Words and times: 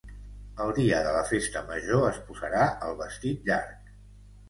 El 0.63 0.73
dia 0.77 1.01
de 1.09 1.11
la 1.17 1.21
festa 1.33 1.63
major 1.69 2.09
es 2.09 2.19
posarà 2.33 2.67
el 2.91 3.01
vestit 3.07 3.51
llarg. 3.53 3.97